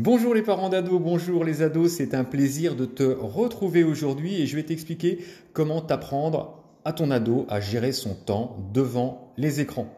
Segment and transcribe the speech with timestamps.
[0.00, 4.46] Bonjour les parents d'ados, bonjour les ados, c'est un plaisir de te retrouver aujourd'hui et
[4.46, 5.18] je vais t'expliquer
[5.52, 9.92] comment t'apprendre à ton ado à gérer son temps devant les écrans.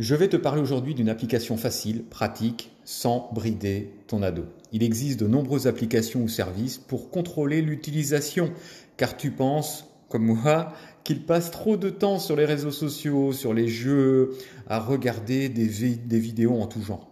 [0.00, 4.46] Je vais te parler aujourd'hui d'une application facile, pratique, sans brider ton ado.
[4.72, 8.50] Il existe de nombreuses applications ou services pour contrôler l'utilisation,
[8.96, 10.72] car tu penses, comme moi,
[11.04, 14.32] qu'il passe trop de temps sur les réseaux sociaux, sur les jeux,
[14.66, 17.08] à regarder des, des vidéos en tout genre.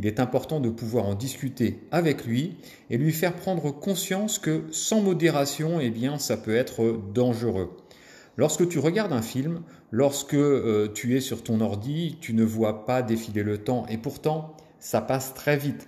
[0.00, 2.56] Il est important de pouvoir en discuter avec lui
[2.88, 7.76] et lui faire prendre conscience que sans modération, eh bien, ça peut être dangereux.
[8.38, 9.60] Lorsque tu regardes un film,
[9.90, 13.98] lorsque euh, tu es sur ton ordi, tu ne vois pas défiler le temps et
[13.98, 15.86] pourtant, ça passe très vite.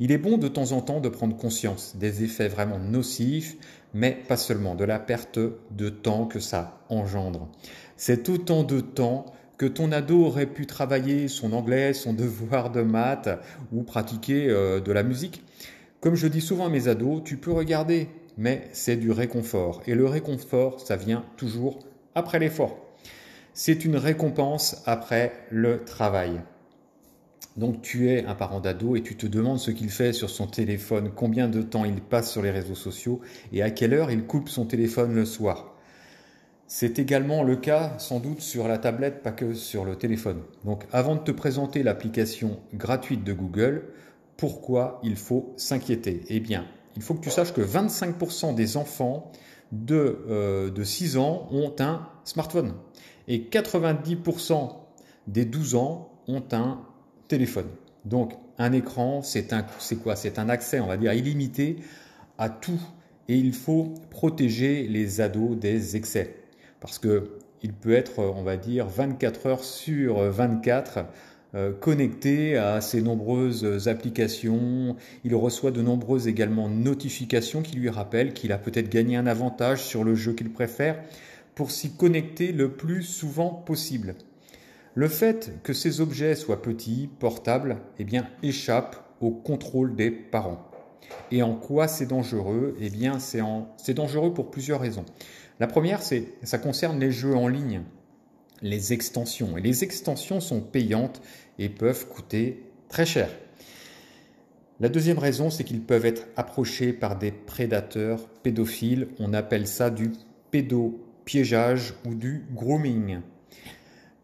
[0.00, 3.54] Il est bon de temps en temps de prendre conscience des effets vraiment nocifs,
[3.94, 5.38] mais pas seulement, de la perte
[5.70, 7.46] de temps que ça engendre.
[7.96, 9.26] C'est autant de temps
[9.66, 13.30] ton ado aurait pu travailler son anglais, son devoir de maths
[13.72, 15.42] ou pratiquer euh, de la musique.
[16.00, 19.82] Comme je dis souvent à mes ados, tu peux regarder, mais c'est du réconfort.
[19.86, 21.78] Et le réconfort, ça vient toujours
[22.14, 22.76] après l'effort.
[23.54, 26.40] C'est une récompense après le travail.
[27.56, 30.46] Donc tu es un parent d'ado et tu te demandes ce qu'il fait sur son
[30.46, 33.20] téléphone, combien de temps il passe sur les réseaux sociaux
[33.52, 35.71] et à quelle heure il coupe son téléphone le soir.
[36.74, 40.40] C'est également le cas sans doute sur la tablette, pas que sur le téléphone.
[40.64, 43.90] Donc avant de te présenter l'application gratuite de Google,
[44.38, 46.22] pourquoi il faut s'inquiéter?
[46.28, 46.64] Eh bien,
[46.96, 49.30] il faut que tu saches que 25% des enfants
[49.70, 52.72] de, euh, de 6 ans ont un smartphone
[53.28, 54.70] et 90%
[55.26, 56.80] des 12 ans ont un
[57.28, 57.68] téléphone.
[58.06, 59.46] Donc un écran, c'est
[60.02, 60.16] quoi?
[60.16, 61.76] C'est un accès, on va dire, illimité
[62.38, 62.80] à tout.
[63.28, 66.41] Et il faut protéger les ados des excès.
[66.82, 71.06] Parce que il peut être, on va dire, 24 heures sur 24
[71.54, 74.96] euh, connecté à ces nombreuses applications.
[75.22, 79.82] Il reçoit de nombreuses également notifications qui lui rappellent qu'il a peut-être gagné un avantage
[79.82, 81.00] sur le jeu qu'il préfère
[81.54, 84.14] pour s'y connecter le plus souvent possible.
[84.94, 90.71] Le fait que ces objets soient petits, portables, eh bien, échappe au contrôle des parents.
[91.30, 92.76] Et en quoi c'est dangereux?
[92.80, 95.04] Eh bien, c'est dangereux pour plusieurs raisons.
[95.60, 97.82] La première, c'est ça concerne les jeux en ligne
[98.62, 99.58] les extensions.
[99.58, 101.20] Et les extensions sont payantes
[101.58, 103.28] et peuvent coûter très cher.
[104.80, 109.08] La deuxième raison, c'est qu'ils peuvent être approchés par des prédateurs pédophiles.
[109.18, 110.12] On appelle ça du
[110.50, 113.20] pédopiégeage ou du grooming.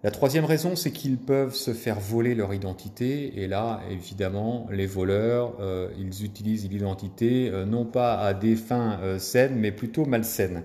[0.04, 3.42] La troisième raison, c'est qu'ils peuvent se faire voler leur identité.
[3.42, 9.00] Et là, évidemment, les voleurs, euh, ils utilisent l'identité euh, non pas à des fins
[9.02, 10.62] euh, saines, mais plutôt malsaines.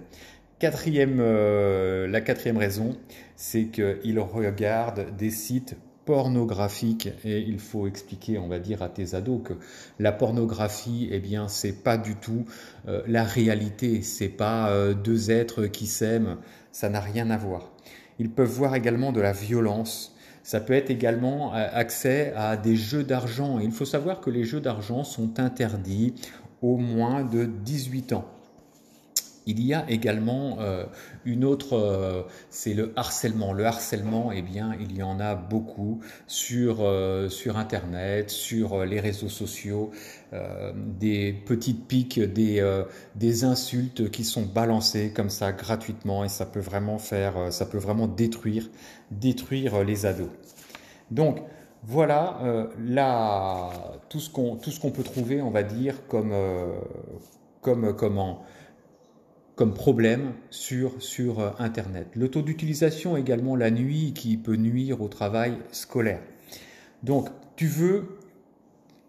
[0.59, 2.95] Quatrième, la quatrième raison,
[3.35, 9.13] c'est qu'il regarde des sites pornographiques et il faut expliquer, on va dire, à tes
[9.13, 9.53] ados que
[9.99, 12.45] la pornographie, eh bien, c'est pas du tout
[12.85, 14.03] la réalité.
[14.03, 16.37] C'est pas deux êtres qui s'aiment.
[16.71, 17.72] Ça n'a rien à voir.
[18.19, 20.15] Ils peuvent voir également de la violence.
[20.43, 23.59] Ça peut être également accès à des jeux d'argent.
[23.59, 26.13] il faut savoir que les jeux d'argent sont interdits
[26.61, 28.32] au moins de 18 ans.
[29.45, 30.85] Il y a également euh,
[31.25, 33.51] une autre, euh, c'est le harcèlement.
[33.51, 38.99] Le harcèlement, eh bien, il y en a beaucoup sur euh, sur Internet, sur les
[38.99, 39.91] réseaux sociaux,
[40.99, 42.81] des petites piques, des
[43.15, 47.77] des insultes qui sont balancées comme ça gratuitement et ça peut vraiment faire, ça peut
[47.77, 48.69] vraiment détruire
[49.11, 50.29] détruire les ados.
[51.11, 51.39] Donc
[51.83, 52.39] voilà
[52.89, 56.33] ce qu'on tout ce qu'on peut trouver, on va dire comme
[57.61, 58.43] comme comment
[59.55, 60.95] comme problème sur,
[61.39, 62.07] euh, Internet.
[62.15, 66.21] Le taux d'utilisation également la nuit qui peut nuire au travail scolaire.
[67.03, 68.17] Donc, tu veux,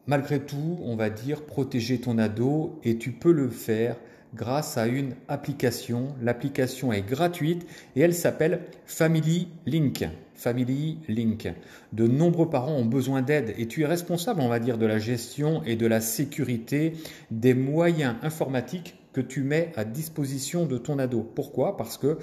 [0.06, 3.96] malgré tout, on va dire, protéger ton ado et tu peux le faire
[4.34, 6.14] grâce à une application.
[6.20, 7.66] L'application est gratuite
[7.96, 10.06] et elle s'appelle Family Link.
[10.34, 11.48] Family Link.
[11.92, 14.98] De nombreux parents ont besoin d'aide et tu es responsable, on va dire, de la
[14.98, 16.94] gestion et de la sécurité
[17.30, 21.22] des moyens informatiques que tu mets à disposition de ton ado.
[21.22, 21.76] Pourquoi?
[21.78, 22.18] Parce que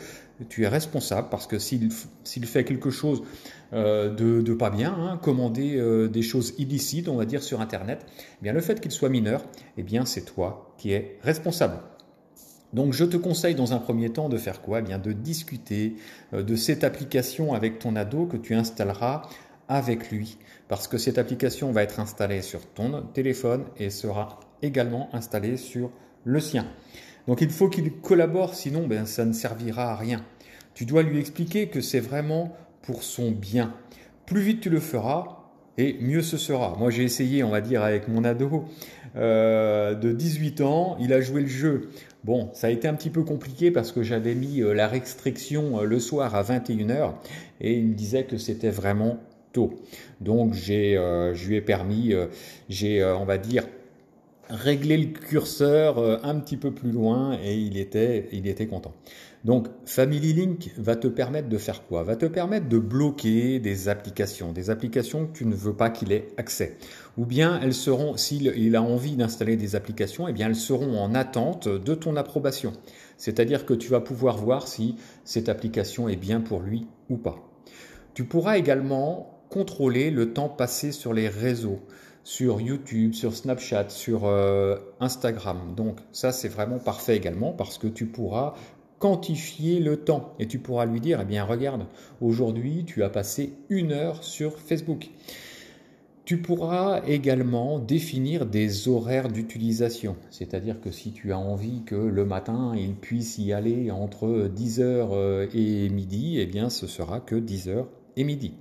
[0.50, 1.90] tu es responsable, parce que s'il
[2.46, 3.24] fait quelque chose
[3.74, 8.06] euh, de, pas bien, hein, commander euh, des choses illicites, on va dire, sur Internet,
[8.18, 9.44] eh bien le fait qu'il soit mineur,
[9.78, 11.80] eh bien c'est toi qui es responsable.
[12.74, 14.80] Donc je te conseille dans un premier temps de faire quoi?
[14.80, 15.96] Eh bien de discuter
[16.34, 19.24] euh, de cette application avec ton ado que tu installeras
[19.70, 25.10] avec lui parce que cette application va être installée sur ton téléphone et sera également
[25.14, 25.92] installée sur
[26.24, 26.68] le sien.
[27.28, 30.26] Donc il faut qu'il collabore, sinon ben, ça ne servira à rien.
[30.74, 33.76] Tu dois lui expliquer que c'est vraiment pour son bien.
[34.26, 35.42] Plus vite tu le feras,
[35.78, 36.76] et mieux ce sera.
[36.78, 38.66] Moi j'ai essayé, on va dire, avec mon ado
[39.16, 41.90] euh, de 18 ans, il a joué le jeu.
[42.24, 45.82] Bon, ça a été un petit peu compliqué parce que j'avais mis euh, la restriction
[45.82, 47.14] euh, le soir à 21h
[47.60, 49.18] et il me disait que c'était vraiment
[49.54, 49.82] tôt.
[50.22, 50.94] Donc j'ai,
[51.34, 52.14] je lui ai permis,
[52.70, 53.66] j'ai, on va dire,
[54.52, 58.94] régler le curseur un petit peu plus loin et il était, il était content.
[59.44, 62.04] Donc Family Link va te permettre de faire quoi?
[62.04, 66.12] Va te permettre de bloquer des applications, des applications que tu ne veux pas qu'il
[66.12, 66.78] ait accès.
[67.18, 71.16] Ou bien elles seront, s'il a envie d'installer des applications, eh bien elles seront en
[71.16, 72.74] attente de ton approbation.
[73.18, 74.96] C'est-à-dire que tu vas pouvoir voir si
[75.26, 77.38] cette application est bien pour lui ou pas.
[78.14, 81.80] Tu pourras également contrôler le temps passé sur les réseaux
[82.24, 85.74] sur YouTube, sur Snapchat, sur euh, Instagram.
[85.76, 88.54] Donc ça c'est vraiment parfait également parce que tu pourras
[89.00, 91.86] quantifier le temps et tu pourras lui dire, eh bien regarde,
[92.22, 95.10] aujourd'hui tu as passé une heure sur Facebook.
[96.24, 102.26] Tu pourras également définir des horaires d'utilisation, c'est-à-dire que si tu as envie que le
[102.26, 107.36] matin il puisse y aller entre 10h euh, et midi, eh bien ce sera que
[107.36, 107.86] 10h
[108.18, 108.54] et midi.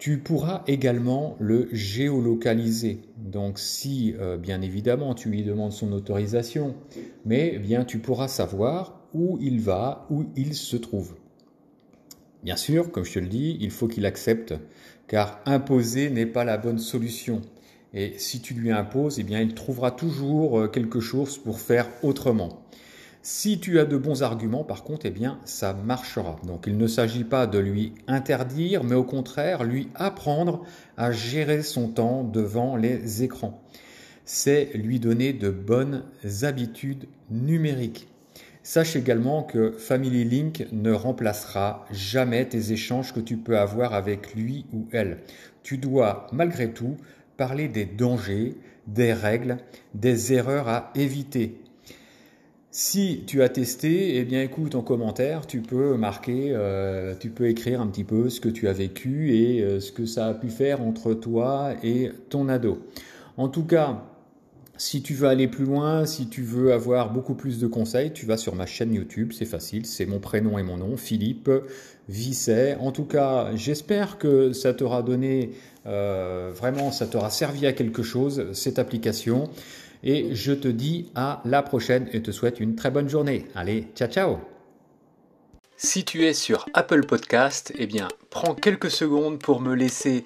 [0.00, 3.02] Tu pourras également le géolocaliser.
[3.18, 6.74] Donc si euh, bien évidemment tu lui demandes son autorisation,
[7.26, 11.16] mais eh bien tu pourras savoir où il va, où il se trouve.
[12.42, 14.54] Bien sûr, comme je te le dis, il faut qu'il accepte,
[15.06, 17.42] car imposer n'est pas la bonne solution.
[17.92, 21.86] Et si tu lui imposes, eh bien, il trouvera toujours euh, quelque chose pour faire
[22.02, 22.64] autrement.
[23.22, 26.36] Si tu as de bons arguments, par contre, eh bien, ça marchera.
[26.46, 30.64] Donc, il ne s'agit pas de lui interdire, mais au contraire, lui apprendre
[30.96, 33.62] à gérer son temps devant les écrans.
[34.24, 36.04] C'est lui donner de bonnes
[36.42, 38.08] habitudes numériques.
[38.62, 44.34] Sache également que Family Link ne remplacera jamais tes échanges que tu peux avoir avec
[44.34, 45.18] lui ou elle.
[45.62, 46.96] Tu dois malgré tout
[47.36, 48.56] parler des dangers,
[48.86, 49.58] des règles,
[49.94, 51.60] des erreurs à éviter.
[52.72, 57.48] Si tu as testé, eh bien écoute en commentaire, tu peux marquer, euh, tu peux
[57.48, 60.34] écrire un petit peu ce que tu as vécu et euh, ce que ça a
[60.34, 62.78] pu faire entre toi et ton ado.
[63.36, 64.04] En tout cas,
[64.76, 68.24] si tu veux aller plus loin, si tu veux avoir beaucoup plus de conseils, tu
[68.24, 71.50] vas sur ma chaîne YouTube, c'est facile, c'est mon prénom et mon nom, Philippe
[72.08, 72.76] Visset.
[72.78, 75.50] En tout cas, j'espère que ça t'aura donné,
[75.86, 79.50] euh, vraiment, ça t'aura servi à quelque chose, cette application.
[80.02, 83.46] Et je te dis à la prochaine et te souhaite une très bonne journée.
[83.54, 84.38] Allez, ciao ciao
[85.76, 90.24] Si tu es sur Apple Podcast, eh bien, prends quelques secondes pour me laisser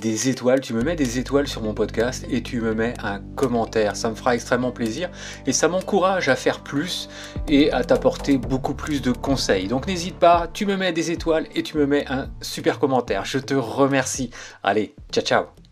[0.00, 3.20] des étoiles, tu me mets des étoiles sur mon podcast et tu me mets un
[3.34, 3.96] commentaire.
[3.96, 5.10] Ça me fera extrêmement plaisir
[5.46, 7.08] et ça m'encourage à faire plus
[7.48, 9.68] et à t'apporter beaucoup plus de conseils.
[9.68, 13.24] Donc n'hésite pas, tu me mets des étoiles et tu me mets un super commentaire.
[13.24, 14.30] Je te remercie.
[14.62, 15.65] Allez, ciao ciao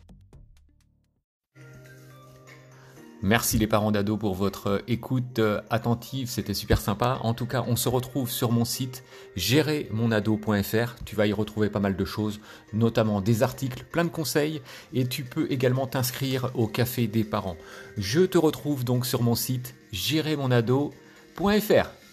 [3.24, 7.18] Merci les parents d'ado pour votre écoute euh, attentive, c'était super sympa.
[7.22, 9.02] En tout cas, on se retrouve sur mon site
[9.34, 10.96] gérermonado.fr.
[11.06, 12.38] Tu vas y retrouver pas mal de choses,
[12.74, 14.60] notamment des articles, plein de conseils,
[14.92, 17.56] et tu peux également t'inscrire au café des parents.
[17.96, 22.03] Je te retrouve donc sur mon site gérermonado.fr.